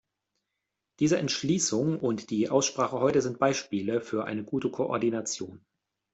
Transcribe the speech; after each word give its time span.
Diese 0.97 1.19
Entschließung 1.19 1.99
und 1.99 2.31
die 2.31 2.49
Aussprache 2.49 2.99
heute 2.99 3.21
sind 3.21 3.37
Beispiele 3.37 4.01
für 4.01 4.25
eine 4.25 4.43
gute 4.43 4.71
Koordination. 4.71 5.63